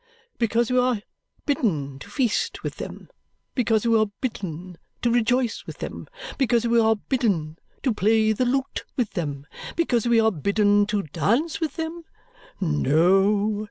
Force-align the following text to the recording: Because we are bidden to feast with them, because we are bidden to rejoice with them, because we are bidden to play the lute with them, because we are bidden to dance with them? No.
Because 0.39 0.71
we 0.71 0.79
are 0.79 1.03
bidden 1.45 1.99
to 1.99 2.09
feast 2.09 2.63
with 2.63 2.77
them, 2.77 3.07
because 3.53 3.85
we 3.85 3.95
are 3.99 4.07
bidden 4.19 4.79
to 5.03 5.11
rejoice 5.11 5.67
with 5.67 5.77
them, 5.77 6.07
because 6.39 6.65
we 6.65 6.79
are 6.79 6.95
bidden 6.95 7.59
to 7.83 7.93
play 7.93 8.31
the 8.31 8.45
lute 8.45 8.83
with 8.97 9.11
them, 9.11 9.45
because 9.75 10.07
we 10.07 10.19
are 10.19 10.31
bidden 10.31 10.87
to 10.87 11.03
dance 11.03 11.59
with 11.61 11.75
them? 11.75 12.03
No. 12.59 13.59